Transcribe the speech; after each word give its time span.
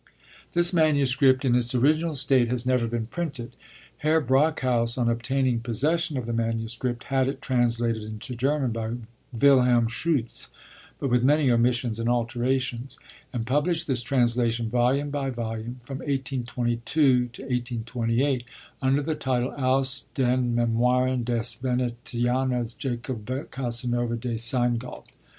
This 0.53 0.73
manuscript, 0.73 1.45
in 1.45 1.53
its 1.53 1.75
original 1.75 2.15
state, 2.15 2.47
has 2.47 2.65
never 2.65 2.87
been 2.87 3.05
printed. 3.05 3.55
Herr 3.99 4.19
Brockhaus, 4.19 4.97
on 4.97 5.07
obtaining 5.07 5.59
possession 5.59 6.17
of 6.17 6.25
the 6.25 6.33
manuscript, 6.33 7.03
had 7.13 7.27
it 7.27 7.39
translated 7.39 8.01
into 8.01 8.33
German 8.33 8.71
by 8.71 8.93
Wilhelm 9.31 9.85
Schütz, 9.85 10.47
but 10.97 11.11
with 11.11 11.23
many 11.23 11.51
omissions 11.51 11.99
and 11.99 12.09
alterations, 12.09 12.97
and 13.31 13.45
published 13.45 13.85
this 13.85 14.01
translation, 14.01 14.71
volume 14.71 15.11
by 15.11 15.29
volume, 15.29 15.81
from 15.83 15.99
1822 15.99 17.27
to 17.27 17.41
1828, 17.43 18.43
under 18.81 19.03
the 19.03 19.13
title, 19.13 19.53
Aus 19.55 20.05
den 20.15 20.55
Memoiren 20.55 21.23
des 21.23 21.43
Venetianers 21.61 22.75
Jacob 22.75 23.51
Casanova 23.51 24.15
de 24.15 24.33
Seingalt. 24.39 25.05